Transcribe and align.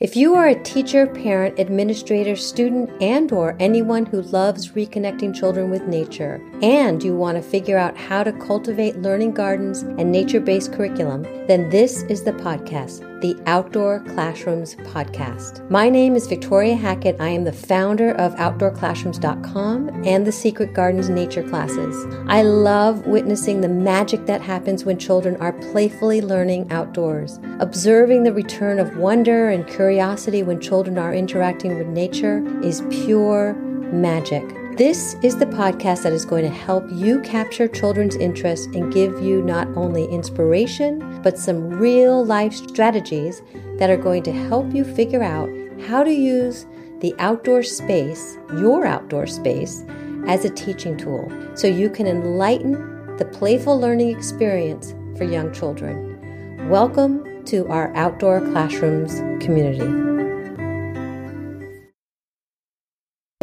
If 0.00 0.16
you 0.16 0.34
are 0.34 0.48
a 0.48 0.60
teacher, 0.64 1.06
parent, 1.06 1.60
administrator, 1.60 2.34
student, 2.34 2.90
and 3.00 3.30
or 3.30 3.56
anyone 3.60 4.04
who 4.04 4.22
loves 4.22 4.72
reconnecting 4.72 5.32
children 5.32 5.70
with 5.70 5.86
nature 5.86 6.42
and 6.64 7.04
you 7.04 7.14
want 7.14 7.36
to 7.36 7.42
figure 7.42 7.76
out 7.76 7.94
how 7.94 8.24
to 8.24 8.32
cultivate 8.32 8.96
learning 8.96 9.32
gardens 9.32 9.82
and 9.82 10.10
nature-based 10.10 10.72
curriculum, 10.72 11.22
then 11.46 11.68
this 11.68 12.04
is 12.04 12.22
the 12.22 12.32
podcast, 12.32 13.20
the 13.20 13.36
Outdoor 13.44 14.00
Classrooms 14.00 14.74
podcast. 14.76 15.68
My 15.68 15.90
name 15.90 16.16
is 16.16 16.26
Victoria 16.26 16.74
Hackett. 16.74 17.20
I 17.20 17.28
am 17.28 17.44
the 17.44 17.52
founder 17.52 18.12
of 18.12 18.34
outdoorclassrooms.com 18.36 20.06
and 20.06 20.26
the 20.26 20.32
Secret 20.32 20.72
Gardens 20.72 21.10
nature 21.10 21.42
classes. 21.42 22.06
I 22.28 22.40
love 22.40 23.06
witnessing 23.06 23.60
the 23.60 23.68
magic 23.68 24.24
that 24.24 24.40
happens 24.40 24.86
when 24.86 24.98
children 24.98 25.36
are 25.42 25.52
playfully 25.52 26.22
learning 26.22 26.72
outdoors, 26.72 27.40
observing 27.60 28.22
the 28.22 28.32
return 28.32 28.78
of 28.78 28.96
wonder 28.96 29.50
and 29.50 29.66
curiosity 29.66 30.42
when 30.42 30.62
children 30.62 30.96
are 30.96 31.12
interacting 31.12 31.76
with 31.76 31.88
nature 31.88 32.42
is 32.64 32.82
pure 32.88 33.52
magic. 33.92 34.63
This 34.76 35.14
is 35.22 35.36
the 35.36 35.46
podcast 35.46 36.02
that 36.02 36.12
is 36.12 36.24
going 36.24 36.42
to 36.42 36.50
help 36.50 36.84
you 36.90 37.20
capture 37.20 37.68
children's 37.68 38.16
interest 38.16 38.74
and 38.74 38.92
give 38.92 39.20
you 39.22 39.40
not 39.40 39.68
only 39.76 40.04
inspiration, 40.06 41.22
but 41.22 41.38
some 41.38 41.70
real 41.70 42.24
life 42.24 42.52
strategies 42.52 43.40
that 43.78 43.88
are 43.88 43.96
going 43.96 44.24
to 44.24 44.32
help 44.32 44.74
you 44.74 44.82
figure 44.82 45.22
out 45.22 45.48
how 45.86 46.02
to 46.02 46.10
use 46.10 46.66
the 46.98 47.14
outdoor 47.20 47.62
space, 47.62 48.36
your 48.58 48.84
outdoor 48.84 49.28
space, 49.28 49.84
as 50.26 50.44
a 50.44 50.50
teaching 50.50 50.96
tool 50.96 51.30
so 51.54 51.68
you 51.68 51.88
can 51.88 52.08
enlighten 52.08 53.16
the 53.16 53.26
playful 53.26 53.78
learning 53.78 54.08
experience 54.08 54.92
for 55.16 55.22
young 55.22 55.52
children. 55.52 56.68
Welcome 56.68 57.44
to 57.44 57.64
our 57.68 57.94
Outdoor 57.94 58.40
Classrooms 58.40 59.20
community. 59.40 60.13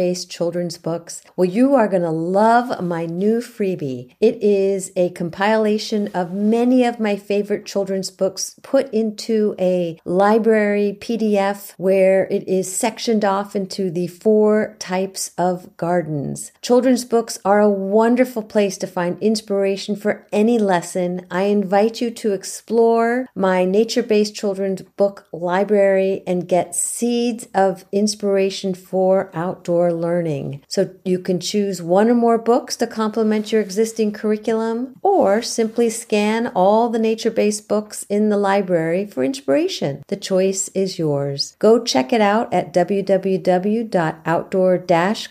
Based 0.02 0.28
children's 0.28 0.78
books. 0.78 1.22
Well, 1.36 1.48
you 1.48 1.76
are 1.76 1.86
going 1.86 2.02
to 2.02 2.10
love 2.10 2.82
my 2.82 3.06
new 3.06 3.38
freebie. 3.38 4.16
It 4.20 4.42
is 4.42 4.90
a 4.96 5.10
compilation 5.10 6.08
of 6.08 6.32
many 6.32 6.82
of 6.84 6.98
my 6.98 7.14
favorite 7.14 7.64
children's 7.64 8.10
books 8.10 8.56
put 8.64 8.92
into 8.92 9.54
a 9.60 10.00
library 10.04 10.98
PDF 11.00 11.74
where 11.76 12.24
it 12.32 12.48
is 12.48 12.66
sectioned 12.84 13.24
off 13.24 13.54
into 13.54 13.92
the 13.92 14.08
four 14.08 14.74
types 14.80 15.30
of 15.38 15.76
gardens. 15.76 16.50
Children's 16.62 17.04
books 17.04 17.38
are 17.44 17.60
a 17.60 17.70
wonderful 17.70 18.42
place 18.42 18.76
to 18.78 18.88
find 18.88 19.22
inspiration 19.22 19.94
for 19.94 20.26
any 20.32 20.58
lesson. 20.58 21.26
I 21.30 21.44
invite 21.44 22.00
you 22.00 22.10
to 22.10 22.32
explore 22.32 23.28
my 23.36 23.64
nature 23.64 24.02
based 24.02 24.34
children's 24.34 24.82
book 24.82 25.28
library 25.32 26.24
and 26.26 26.48
get 26.48 26.74
seeds 26.74 27.46
of 27.54 27.84
inspiration 27.92 28.74
for 28.74 29.30
outdoor 29.32 29.91
learning. 29.92 30.62
So 30.68 30.90
you 31.04 31.18
can 31.18 31.40
choose 31.40 31.82
one 31.82 32.08
or 32.08 32.14
more 32.14 32.38
books 32.38 32.76
to 32.76 32.86
complement 32.86 33.52
your 33.52 33.60
existing 33.60 34.12
curriculum, 34.12 34.96
or 35.02 35.42
simply 35.42 35.90
scan 35.90 36.48
all 36.48 36.88
the 36.88 36.98
nature 36.98 37.30
based 37.30 37.68
books 37.68 38.04
in 38.08 38.28
the 38.28 38.36
library 38.36 39.06
for 39.06 39.24
inspiration. 39.24 40.02
The 40.08 40.16
choice 40.16 40.68
is 40.74 40.98
yours. 40.98 41.56
Go 41.58 41.82
check 41.84 42.12
it 42.12 42.20
out 42.20 42.52
at 42.52 42.72
www.outdoor 42.72 43.82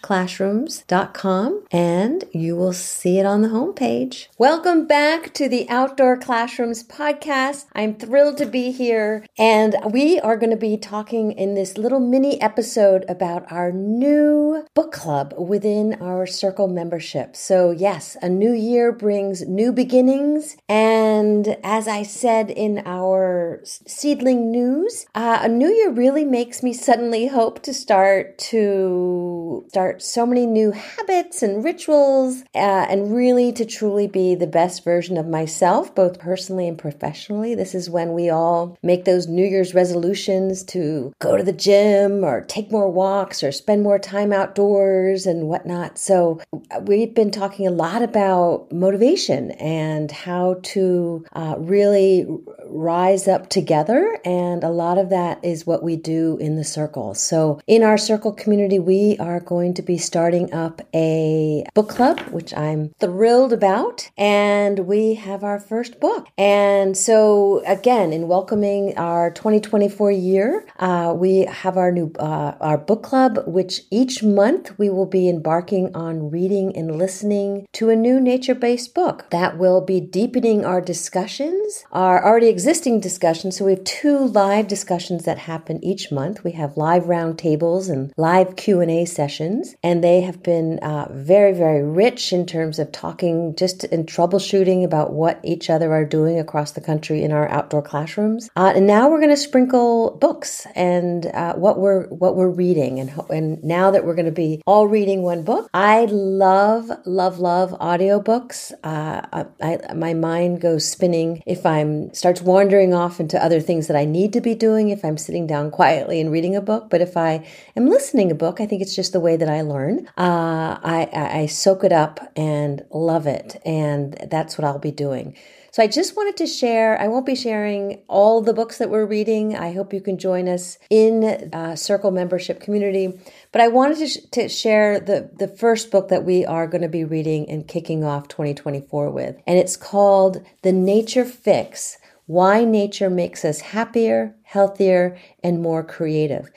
classrooms.com 0.02 1.64
and 1.72 2.23
you 2.32 2.56
will 2.56 2.73
see 2.73 3.20
it 3.20 3.26
on 3.26 3.42
the 3.42 3.50
homepage. 3.50 4.28
Welcome 4.38 4.88
back 4.88 5.34
to 5.36 5.48
the 5.48 5.67
Outdoor 5.70 6.17
Classrooms 6.17 6.84
podcast. 6.84 7.66
I'm 7.73 7.95
thrilled 7.95 8.38
to 8.38 8.45
be 8.45 8.72
here, 8.72 9.26
and 9.38 9.76
we 9.92 10.20
are 10.20 10.38
going 10.38 10.50
to 10.52 10.58
be 10.58 10.78
talking 10.78 11.32
in 11.32 11.56
this 11.56 11.78
little 11.78 12.00
mini 12.00 12.42
episode 12.42 13.06
about 13.08 13.50
our 13.52 13.72
new 13.72 14.41
book 14.73 14.92
club 14.92 15.34
within 15.38 16.02
our 16.02 16.25
circle 16.25 16.67
membership. 16.67 17.36
So, 17.36 17.72
yes, 17.72 18.17
a 18.22 18.30
new 18.30 18.53
year 18.53 18.92
brings 18.92 19.42
new 19.48 19.71
beginnings. 19.71 20.58
And 20.70 21.58
as 21.64 21.88
I 21.88 22.04
said 22.04 22.49
in 22.49 22.83
our 22.86 23.61
seedling 23.64 24.52
news, 24.52 25.05
uh, 25.16 25.39
a 25.42 25.48
new 25.48 25.70
year 25.70 25.92
really 25.92 26.26
makes 26.26 26.64
me 26.64 26.73
suddenly 26.73 27.27
hope 27.27 27.61
to 27.64 27.73
start 27.73 28.38
to 28.52 29.66
start 29.70 30.02
so 30.02 30.26
many 30.26 30.45
new 30.45 30.71
habits 30.71 31.43
and 31.43 31.64
rituals 31.64 32.42
uh, 32.55 32.86
and 32.89 33.16
really 33.16 33.52
to 33.54 33.66
truly 33.66 34.08
be 34.08 34.36
the 34.36 34.48
best 34.48 34.83
version 34.83 35.17
of 35.17 35.27
myself, 35.27 35.93
both 35.95 36.20
personally 36.20 36.67
and 36.67 36.77
professionally. 36.77 37.55
This 37.55 37.76
is 37.76 37.89
when 37.89 38.14
we 38.14 38.30
all 38.30 38.77
make 38.82 39.05
those 39.05 39.27
New 39.27 39.45
Year's 39.45 39.73
resolutions 39.73 40.64
to 40.66 41.14
go 41.20 41.37
to 41.37 41.43
the 41.43 41.54
gym 41.54 42.23
or 42.23 42.42
take 42.42 42.71
more 42.71 42.89
walks 42.89 43.43
or 43.43 43.52
spend 43.52 43.83
more 43.83 43.99
time 43.99 44.30
outdoors 44.33 44.61
outdoors 44.61 45.25
and 45.25 45.47
whatnot. 45.47 45.97
So 45.97 46.39
we've 46.81 47.14
been 47.14 47.31
talking 47.31 47.67
a 47.67 47.71
lot 47.71 48.02
about 48.02 48.71
motivation 48.71 49.52
and 49.52 50.11
how 50.11 50.59
to 50.64 51.25
uh, 51.33 51.55
really 51.58 52.25
rise 52.65 53.27
up 53.27 53.49
together. 53.49 54.17
And 54.23 54.64
a 54.64 54.69
lot 54.69 54.97
of 54.97 55.09
that 55.09 55.43
is 55.43 55.67
what 55.67 55.83
we 55.83 55.95
do 55.95 56.37
in 56.39 56.55
the 56.55 56.64
circle. 56.64 57.14
So 57.14 57.59
in 57.67 57.83
our 57.83 57.97
circle 57.97 58.31
community, 58.31 58.80
we 58.80 59.17
are 59.19 59.39
going 59.39 59.73
to 59.75 59.81
be 59.81 59.97
starting 59.97 60.53
up 60.53 60.81
a 60.93 61.65
book 61.73 61.89
club, 61.89 62.19
which 62.31 62.53
I'm 62.53 62.93
thrilled 62.99 63.53
about. 63.53 64.09
And 64.17 64.80
we 64.80 65.15
have 65.15 65.43
our 65.43 65.59
first 65.59 65.99
book. 65.99 66.27
And 66.37 66.98
so 66.98 67.61
again, 67.65 68.13
in 68.13 68.27
welcoming 68.27 68.98
our 68.98 69.31
2024 69.31 70.11
year, 70.11 70.65
uh, 70.80 71.13
we 71.15 71.45
have 71.45 71.77
our 71.77 71.92
new, 71.92 72.11
uh, 72.19 72.55
our 72.61 72.77
book 72.77 73.03
club, 73.03 73.39
which 73.45 73.81
each 73.92 74.20
month 74.23 74.77
we 74.77 74.89
will 74.89 75.05
be 75.05 75.30
embarking 75.30 75.95
on 75.95 76.30
reading 76.30 76.76
and 76.76 76.98
listening 76.98 77.67
to 77.73 77.89
a 77.89 77.95
new 77.95 78.20
nature 78.20 78.55
based 78.55 78.93
book 78.93 79.30
that 79.32 79.58
will 79.58 79.82
be 79.82 79.99
deepening 79.99 80.65
our 80.65 80.82
discussions, 80.82 81.83
our 81.92 82.23
already 82.23 82.48
existing 82.48 82.99
discussions. 82.99 83.58
So 83.58 83.65
we 83.65 83.71
have 83.71 83.83
two 83.83 84.20
live 84.20 84.67
discussions 84.67 85.26
that 85.26 85.37
happen 85.37 85.83
each 85.83 86.11
month. 86.11 86.43
We 86.43 86.52
have 86.54 86.77
live 86.77 87.04
roundtables 87.04 87.89
and 87.89 88.14
live 88.17 88.55
Q&A 88.55 89.05
sessions, 89.05 89.76
and 89.83 90.04
they 90.04 90.21
have 90.21 90.43
been 90.43 90.80
uh, 90.80 91.08
very, 91.11 91.54
very 91.54 91.83
rich 91.83 92.33
in 92.33 92.45
terms 92.45 92.80
of 92.80 92.92
talking 92.92 93.55
just 93.55 93.83
in 93.86 94.05
troubleshooting 94.05 94.83
about 94.83 95.14
what 95.14 95.39
each 95.43 95.70
other 95.70 95.92
are 95.93 96.05
doing 96.05 96.39
across 96.39 96.71
the 96.71 96.81
country 96.81 97.23
in 97.23 97.31
our 97.31 97.49
outdoor 97.49 97.81
classrooms. 97.81 98.49
Uh, 98.55 98.73
and 98.76 98.87
now 98.87 99.10
we're 99.10 99.20
going 99.20 99.30
to 99.30 99.37
sprinkle 99.37 100.17
books 100.20 100.65
and 100.76 101.26
uh, 101.27 101.54
what 101.55 101.80
we're 101.80 102.08
what 102.08 102.36
we're 102.36 102.49
reading, 102.49 102.99
and 102.99 103.11
and 103.30 103.64
now 103.64 103.92
that 103.92 104.05
we're 104.05 104.11
going 104.14 104.26
to 104.26 104.32
be 104.32 104.61
all 104.66 104.88
reading 104.88 105.22
one 105.23 105.44
book, 105.44 105.70
I 105.73 106.05
love, 106.05 106.89
love, 107.05 107.39
love 107.39 107.72
audiobooks. 107.80 108.72
Uh, 108.83 109.22
I, 109.33 109.45
I, 109.61 109.94
my 109.94 110.14
mind 110.14 110.61
goes 110.61 110.89
spinning 110.89 111.42
if 111.45 111.66
I'm 111.66 112.14
starts 112.14 112.42
wandering 112.42 112.94
off 112.94 113.20
into 113.20 113.44
other 113.44 113.60
things 113.60 113.88
that 113.88 113.98
I 113.98 114.05
need 114.05 114.33
to 114.33 114.42
be 114.42 114.55
doing 114.55 114.89
if 114.89 115.04
I'm 115.04 115.17
sitting 115.17 115.48
down 115.48 115.72
quietly 115.72 116.20
and 116.20 116.32
reading 116.32 116.55
a 116.55 116.61
book. 116.61 116.89
But 116.89 117.02
if 117.02 117.17
I 117.17 117.45
am 117.76 117.88
listening 117.88 118.32
a 118.32 118.36
book, 118.36 118.60
I 118.60 118.66
think 118.66 118.82
it's 118.82 118.95
just 118.95 119.14
the 119.14 119.20
way 119.20 119.38
that 119.38 119.49
I 119.49 119.61
learn. 119.61 120.08
Uh, 120.17 120.80
I, 120.83 121.10
I 121.14 121.45
soak 121.45 121.83
it 121.83 121.92
up 121.92 122.32
and 122.36 122.83
love 122.92 123.28
it, 123.28 123.61
and 123.66 124.14
that's 124.30 124.58
what 124.58 124.66
I'll 124.66 124.80
be 124.80 124.92
doing. 124.92 125.36
So 125.71 125.82
I 125.82 125.87
just 125.87 126.17
wanted 126.17 126.36
to 126.36 126.48
share, 126.48 126.99
I 126.99 127.08
won't 127.08 127.26
be 127.26 127.33
sharing 127.33 128.04
all 128.09 128.42
the 128.42 128.54
books 128.54 128.77
that 128.77 128.89
we're 128.89 129.06
reading. 129.06 129.56
I 129.56 129.71
hope 129.71 129.94
you 129.94 130.01
can 130.01 130.18
join 130.18 130.50
us 130.50 130.77
in 130.89 131.50
uh, 131.54 131.77
Circle 131.77 132.12
membership 132.12 132.59
community. 132.59 133.18
But 133.54 133.62
I 133.62 133.69
wanted 133.69 134.00
to, 134.00 134.07
sh- 134.07 134.18
to 134.31 134.50
share 134.50 135.00
the, 135.00 135.31
the 135.33 135.48
first 135.48 135.89
book 135.89 136.10
that 136.10 136.25
we 136.25 136.45
are 136.45 136.68
going 136.68 136.81
to 136.81 136.89
be 136.89 137.06
reading 137.06 137.50
and 137.50 137.65
kicking 137.65 138.04
off 138.04 138.27
2024 138.27 139.12
with. 139.12 139.38
And 139.48 139.57
it's 139.57 139.77
called 139.77 140.45
The 140.62 140.74
Nature 140.74 141.24
Fix 141.24 141.98
Why 142.25 142.65
Nature 142.65 143.10
Makes 143.10 143.45
Us 143.45 143.62
Happier, 143.62 144.36
Healthier, 144.44 145.18
and 145.42 145.62
More 145.62 145.86
Creative. 145.86 146.51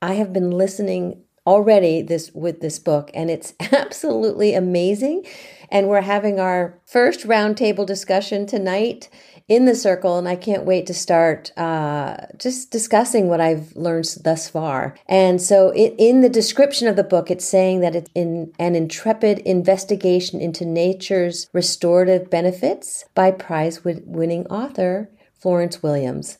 I 0.00 0.14
have 0.14 0.32
been 0.32 0.52
listening 0.52 1.24
already 1.48 2.02
this 2.02 2.30
with 2.34 2.60
this 2.60 2.78
book 2.78 3.10
and 3.14 3.30
it's 3.30 3.54
absolutely 3.72 4.54
amazing 4.54 5.24
and 5.70 5.88
we're 5.88 6.00
having 6.00 6.38
our 6.38 6.78
first 6.86 7.26
roundtable 7.26 7.86
discussion 7.86 8.46
tonight 8.46 9.08
in 9.48 9.64
the 9.64 9.74
circle, 9.74 10.18
and 10.18 10.28
I 10.28 10.36
can't 10.36 10.64
wait 10.64 10.86
to 10.86 10.94
start 10.94 11.56
uh, 11.56 12.18
just 12.36 12.70
discussing 12.70 13.28
what 13.28 13.40
I've 13.40 13.74
learned 13.74 14.14
thus 14.22 14.48
far. 14.48 14.94
And 15.06 15.40
so, 15.40 15.70
it, 15.70 15.94
in 15.96 16.20
the 16.20 16.28
description 16.28 16.86
of 16.86 16.96
the 16.96 17.04
book, 17.04 17.30
it's 17.30 17.48
saying 17.48 17.80
that 17.80 17.96
it's 17.96 18.10
in 18.14 18.52
an 18.58 18.74
intrepid 18.74 19.38
investigation 19.40 20.40
into 20.40 20.66
nature's 20.66 21.48
restorative 21.54 22.28
benefits 22.28 23.06
by 23.14 23.30
prize 23.30 23.82
winning 23.84 24.46
author 24.48 25.10
Florence 25.40 25.82
Williams. 25.82 26.38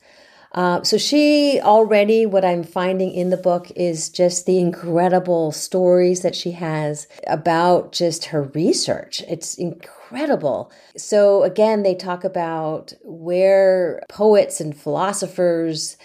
Uh, 0.53 0.83
so 0.83 0.97
she 0.97 1.61
already, 1.63 2.25
what 2.25 2.45
I'm 2.45 2.65
finding 2.65 3.13
in 3.13 3.31
the 3.31 3.37
book 3.37 3.71
is 3.77 4.09
just 4.09 4.47
the 4.47 4.59
incredible 4.59 5.53
stories 5.53 6.23
that 6.23 6.35
she 6.35 6.53
has 6.53 7.07
about 7.27 7.93
just 7.93 8.27
her 8.27 8.43
research. 8.43 9.23
It's 9.29 9.55
incredible. 9.57 10.73
So 10.97 11.43
again, 11.43 11.83
they 11.83 11.95
talk 11.95 12.25
about 12.25 12.95
where 13.03 14.03
poets 14.09 14.61
and 14.61 14.77
philosophers 14.77 15.97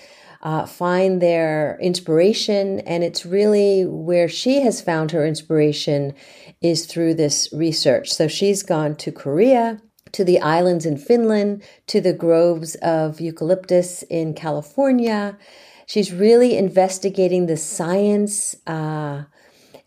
uh, 0.42 0.66
find 0.66 1.22
their 1.22 1.80
inspiration. 1.82 2.82
And 2.82 3.04
it's 3.04 3.26
really 3.26 3.86
where 3.86 4.28
she 4.28 4.60
has 4.62 4.82
found 4.82 5.12
her 5.12 5.26
inspiration 5.26 6.14
is 6.62 6.86
through 6.86 7.14
this 7.14 7.50
research. 7.54 8.14
So 8.14 8.28
she's 8.28 8.62
gone 8.62 8.96
to 8.98 9.12
Korea, 9.12 9.82
to 10.14 10.24
the 10.24 10.40
islands 10.40 10.86
in 10.86 10.98
Finland, 10.98 11.64
to 11.88 12.00
the 12.00 12.14
groves 12.14 12.76
of 12.76 13.20
eucalyptus 13.20 14.04
in 14.04 14.34
California. 14.34 15.38
She's 15.86 16.14
really 16.14 16.58
investigating 16.58 17.48
the 17.48 17.58
science 17.58 18.56
uh, 18.66 19.24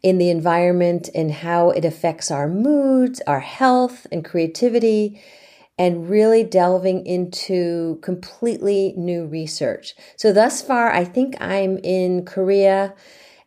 in 0.02 0.18
the 0.18 0.30
environment 0.30 1.08
and 1.14 1.32
how 1.32 1.70
it 1.70 1.84
affects 1.84 2.30
our 2.30 2.48
moods, 2.48 3.20
our 3.26 3.40
health, 3.40 4.06
and 4.12 4.24
creativity 4.24 5.20
and 5.78 6.08
really 6.08 6.42
delving 6.42 7.04
into 7.04 7.98
completely 8.02 8.94
new 8.96 9.26
research. 9.26 9.94
So, 10.16 10.32
thus 10.32 10.62
far, 10.62 10.90
I 10.90 11.04
think 11.04 11.36
I'm 11.40 11.78
in 11.78 12.24
Korea 12.24 12.94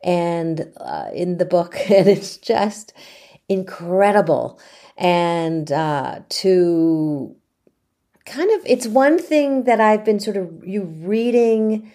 and 0.04 0.72
uh, 0.78 1.10
in 1.14 1.38
the 1.38 1.46
book, 1.46 1.76
and 1.90 2.08
it's 2.08 2.38
just 2.38 2.94
incredible. 3.50 4.60
And 4.98 5.72
uh, 5.72 6.22
to 6.30 7.36
kind 8.26 8.52
of, 8.52 8.62
it's 8.66 8.88
one 8.88 9.18
thing 9.20 9.64
that 9.66 9.82
I've 9.82 10.06
been 10.06 10.20
sort 10.20 10.38
of 10.38 10.64
you 10.66 10.84
reading 10.84 11.92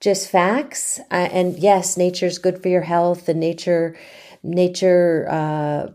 just 0.00 0.28
facts, 0.28 1.00
uh, 1.10 1.28
and 1.32 1.58
yes, 1.58 1.96
nature's 1.96 2.38
good 2.38 2.62
for 2.62 2.68
your 2.68 2.82
health, 2.82 3.28
and 3.28 3.40
nature, 3.40 3.96
nature. 4.42 5.26
Uh, 5.30 5.92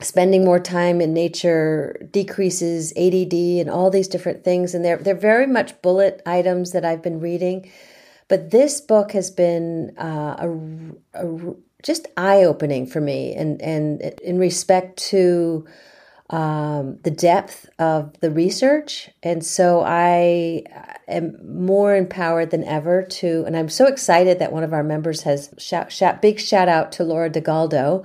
spending 0.00 0.44
more 0.44 0.60
time 0.60 1.00
in 1.00 1.12
nature 1.12 1.98
decreases 2.12 2.92
ADD 2.96 3.34
and 3.34 3.68
all 3.68 3.90
these 3.90 4.06
different 4.06 4.44
things 4.44 4.72
and 4.72 4.84
they're 4.84 4.98
they're 4.98 5.14
very 5.14 5.46
much 5.46 5.80
bullet 5.82 6.22
items 6.24 6.70
that 6.70 6.84
I've 6.84 7.02
been 7.02 7.18
reading 7.18 7.68
but 8.28 8.50
this 8.50 8.80
book 8.80 9.12
has 9.12 9.30
been 9.30 9.94
uh, 9.98 10.36
a, 11.14 11.26
a, 11.26 11.54
just 11.82 12.06
eye 12.16 12.44
opening 12.44 12.86
for 12.86 13.00
me 13.00 13.34
and 13.34 13.60
and 13.62 14.02
in 14.22 14.38
respect 14.38 14.98
to 14.98 15.66
um, 16.30 16.98
the 17.04 17.10
depth 17.10 17.68
of 17.78 18.18
the 18.20 18.30
research 18.30 19.10
and 19.22 19.44
so 19.44 19.80
I 19.80 20.64
am 21.06 21.38
more 21.62 21.94
empowered 21.96 22.50
than 22.50 22.64
ever 22.64 23.02
to 23.02 23.44
and 23.46 23.56
I'm 23.56 23.68
so 23.68 23.86
excited 23.86 24.38
that 24.38 24.52
one 24.52 24.64
of 24.64 24.72
our 24.72 24.84
members 24.84 25.22
has 25.22 25.54
shout, 25.58 25.90
shout 25.90 26.20
big 26.20 26.38
shout 26.38 26.68
out 26.68 26.92
to 26.92 27.04
Laura 27.04 27.30
DeGaldo 27.30 28.04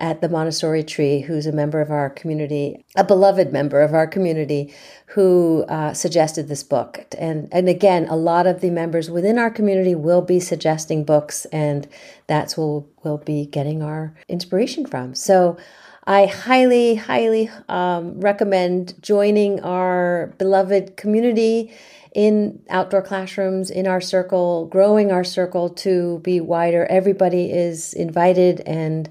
at 0.00 0.22
the 0.22 0.28
Montessori 0.28 0.82
Tree, 0.82 1.20
who's 1.20 1.46
a 1.46 1.52
member 1.52 1.80
of 1.80 1.90
our 1.90 2.08
community, 2.08 2.84
a 2.96 3.04
beloved 3.04 3.52
member 3.52 3.82
of 3.82 3.92
our 3.92 4.06
community, 4.06 4.74
who 5.06 5.64
uh, 5.68 5.92
suggested 5.92 6.48
this 6.48 6.62
book. 6.62 7.04
And 7.18 7.48
and 7.52 7.68
again, 7.68 8.06
a 8.08 8.16
lot 8.16 8.46
of 8.46 8.62
the 8.62 8.70
members 8.70 9.10
within 9.10 9.38
our 9.38 9.50
community 9.50 9.94
will 9.94 10.22
be 10.22 10.40
suggesting 10.40 11.04
books, 11.04 11.44
and 11.46 11.86
that's 12.26 12.56
where 12.56 12.82
we'll 13.04 13.18
be 13.18 13.46
getting 13.46 13.82
our 13.82 14.14
inspiration 14.28 14.86
from. 14.86 15.14
So. 15.14 15.56
I 16.04 16.26
highly, 16.26 16.94
highly 16.94 17.50
um, 17.68 18.20
recommend 18.20 18.94
joining 19.02 19.60
our 19.60 20.34
beloved 20.38 20.96
community 20.96 21.72
in 22.14 22.62
outdoor 22.68 23.02
classrooms, 23.02 23.70
in 23.70 23.86
our 23.86 24.00
circle, 24.00 24.66
growing 24.66 25.12
our 25.12 25.24
circle 25.24 25.68
to 25.68 26.18
be 26.20 26.40
wider. 26.40 26.86
Everybody 26.86 27.50
is 27.52 27.94
invited 27.94 28.60
and 28.60 29.08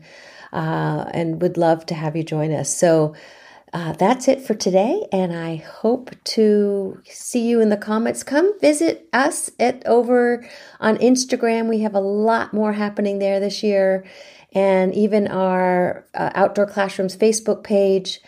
uh, 0.51 1.05
and 1.13 1.41
would 1.41 1.57
love 1.57 1.85
to 1.85 1.93
have 1.93 2.15
you 2.15 2.23
join 2.23 2.51
us. 2.51 2.75
So 2.75 3.13
uh, 3.71 3.93
that's 3.93 4.27
it 4.27 4.41
for 4.41 4.55
today, 4.55 5.05
and 5.11 5.31
I 5.31 5.57
hope 5.57 6.09
to 6.23 6.99
see 7.05 7.47
you 7.47 7.61
in 7.61 7.69
the 7.69 7.77
comments. 7.77 8.23
Come 8.23 8.59
visit 8.59 9.07
us 9.13 9.51
at 9.59 9.85
over 9.85 10.43
on 10.79 10.97
Instagram. 10.97 11.69
We 11.69 11.81
have 11.81 11.93
a 11.93 11.99
lot 11.99 12.51
more 12.51 12.73
happening 12.73 13.19
there 13.19 13.39
this 13.39 13.61
year, 13.61 14.05
and 14.53 14.93
even 14.93 15.27
our 15.27 16.05
uh, 16.13 16.31
Outdoor 16.35 16.65
Classrooms 16.65 17.15
Facebook 17.15 17.63
page. 17.63 18.21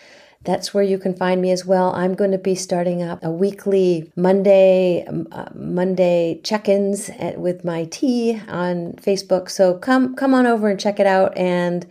That's 0.44 0.73
where 0.73 0.83
you 0.83 0.97
can 0.97 1.15
find 1.15 1.39
me 1.39 1.51
as 1.51 1.65
well. 1.65 1.94
I'm 1.94 2.15
going 2.15 2.31
to 2.31 2.39
be 2.39 2.56
starting 2.56 3.03
up 3.03 3.23
a 3.23 3.29
weekly 3.29 4.12
Monday 4.15 5.06
um, 5.06 5.27
uh, 5.31 5.50
Monday 5.53 6.41
check-ins 6.44 7.09
at, 7.12 7.38
with 7.38 7.63
my 7.63 7.85
tea 7.85 8.41
on 8.47 8.94
Facebook. 8.94 9.50
So 9.50 9.75
come 9.75 10.15
come 10.15 10.33
on 10.33 10.47
over 10.47 10.68
and 10.68 10.79
check 10.79 11.00
it 11.00 11.06
out 11.06 11.38
and 11.38 11.85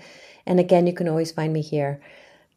and 0.47 0.59
again, 0.59 0.87
you 0.87 0.93
can 0.93 1.09
always 1.09 1.31
find 1.31 1.53
me 1.53 1.61
here. 1.61 2.01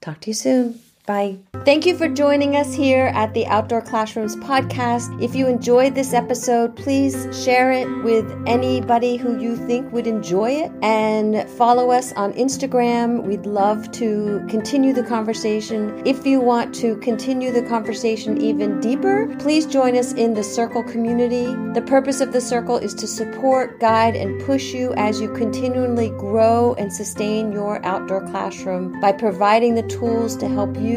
Talk 0.02 0.22
to 0.22 0.32
you 0.32 0.34
soon. 0.34 0.80
Bye. 1.06 1.40
Thank 1.66 1.86
you 1.86 1.98
for 1.98 2.08
joining 2.08 2.56
us 2.56 2.74
here 2.74 3.08
at 3.14 3.34
the 3.34 3.46
Outdoor 3.48 3.82
Classrooms 3.82 4.36
podcast. 4.38 5.22
If 5.22 5.34
you 5.34 5.48
enjoyed 5.48 5.96
this 5.96 6.14
episode, 6.14 6.76
please 6.76 7.28
share 7.44 7.72
it 7.72 7.88
with 8.04 8.30
anybody 8.46 9.16
who 9.16 9.40
you 9.40 9.56
think 9.56 9.92
would 9.94 10.08
enjoy 10.08 10.52
it 10.52 10.72
and 10.82 11.50
follow 11.52 11.90
us 11.92 12.12
on 12.14 12.34
Instagram. 12.34 13.24
We'd 13.24 13.46
love 13.46 13.92
to 13.94 14.46
continue 14.50 14.94
the 14.94 15.04
conversation. 15.04 16.02
If 16.06 16.26
you 16.26 16.40
want 16.42 16.76
to 16.76 16.98
continue 16.98 17.52
the 17.52 17.64
conversation 17.64 18.42
even 18.42 18.80
deeper, 18.82 19.34
please 19.40 19.66
join 19.66 19.98
us 19.98 20.14
in 20.14 20.34
the 20.34 20.44
Circle 20.44 20.84
community. 20.84 21.46
The 21.74 21.86
purpose 21.86 22.20
of 22.20 22.34
the 22.34 22.42
Circle 22.42 22.78
is 22.78 22.94
to 22.96 23.08
support, 23.08 23.80
guide, 23.80 24.16
and 24.16 24.42
push 24.46 24.74
you 24.74 24.94
as 24.96 25.20
you 25.22 25.34
continually 25.34 26.10
grow 26.12 26.74
and 26.76 26.92
sustain 26.92 27.52
your 27.52 27.84
outdoor 27.86 28.26
classroom 28.28 29.00
by 29.00 29.12
providing 29.12 29.76
the 29.76 29.84
tools 29.84 30.36
to 30.38 30.48
help 30.48 30.76
you 30.78 30.93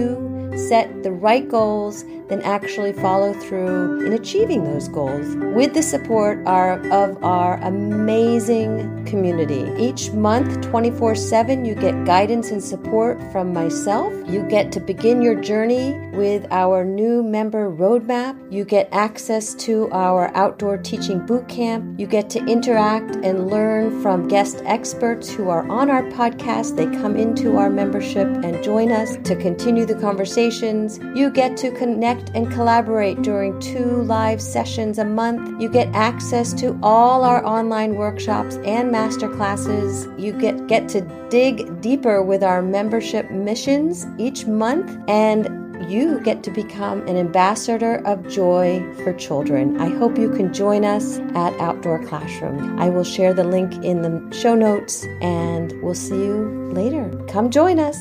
set 0.69 1.03
the 1.03 1.13
right 1.13 1.49
goals, 1.49 2.05
then 2.29 2.43
actually 2.43 2.93
follow 2.93 3.33
through 3.33 4.05
in 4.07 4.13
achieving 4.13 4.65
those 4.65 4.89
goals 4.89 5.37
with 5.55 5.75
the 5.75 5.83
support 5.83 6.39
of 6.47 7.23
our 7.23 7.55
amazing 7.63 9.05
community. 9.07 9.71
Each 9.79 10.11
month, 10.13 10.61
24 10.63 11.15
7, 11.15 11.65
you 11.65 11.75
get 11.75 12.05
guidance 12.05 12.51
and 12.51 12.63
support 12.63 13.21
from 13.33 13.53
myself. 13.53 14.13
You 14.29 14.43
get 14.43 14.73
to 14.73 14.81
begin 14.81 15.23
your 15.23 15.41
journey 15.41 15.99
with 16.13 16.47
our 16.51 16.85
new 16.85 17.23
member 17.23 17.71
roadmap. 17.71 18.37
You 18.53 18.65
get 18.65 18.89
access 18.93 19.55
to 19.67 19.89
our 19.93 20.35
outdoor 20.37 20.79
teaching 20.79 21.25
boot 21.25 21.49
camp. 21.49 21.99
You 21.99 22.07
get 22.07 22.31
to 22.31 22.45
interact 22.47 23.17
and 23.17 23.49
learn 23.49 24.03
from 24.03 24.29
guest 24.29 24.63
experts 24.65 25.31
who 25.31 25.49
are 25.49 25.69
on 25.71 25.91
our 25.91 26.03
podcast. 26.05 26.77
They 26.77 26.87
come 26.87 27.17
into 27.17 27.57
our 27.57 27.71
membership 27.71 28.27
and 28.27 28.63
join 28.63 28.91
us 28.91 29.17
to 29.25 29.37
continue 29.37 29.87
the 29.87 29.95
conversations. 29.95 30.99
You 31.15 31.31
get 31.31 31.57
to 31.59 31.71
connect 31.71 32.16
and 32.35 32.51
collaborate 32.51 33.23
during 33.23 33.59
two 33.61 34.03
live 34.03 34.41
sessions 34.41 34.99
a 34.99 35.05
month. 35.05 35.61
You 35.61 35.69
get 35.69 35.89
access 35.95 36.53
to 36.55 36.79
all 36.83 37.25
our 37.25 37.45
online 37.45 37.97
workshops 37.97 38.57
and 38.65 38.91
master 38.91 39.29
classes. 39.29 40.07
You 40.19 40.33
get, 40.33 40.67
get 40.67 40.89
to 40.91 41.01
dig 41.31 41.81
deeper 41.81 42.23
with 42.23 42.43
our 42.43 42.63
membership 42.63 43.31
missions 43.31 44.07
each 44.19 44.47
month 44.47 44.97
and 45.09 45.67
you 45.91 46.21
get 46.21 46.43
to 46.43 46.51
become 46.51 47.07
an 47.07 47.17
ambassador 47.17 47.97
of 48.07 48.27
joy 48.29 48.83
for 49.05 49.13
children. 49.13 49.81
I 49.81 49.89
hope 49.97 50.19
you 50.19 50.31
can 50.31 50.53
join 50.53 50.85
us 50.85 51.19
at 51.35 51.59
Outdoor 51.61 52.05
Classroom. 52.07 52.79
I 52.81 52.89
will 52.89 53.05
share 53.05 53.35
the 53.35 53.45
link 53.45 53.73
in 53.85 54.03
the 54.03 54.35
show 54.35 54.55
notes 54.55 55.05
and 55.21 55.73
we'll 55.83 55.95
see 55.95 56.17
you 56.17 56.71
later. 56.73 57.11
Come 57.29 57.51
join 57.51 57.79
us. 57.79 57.99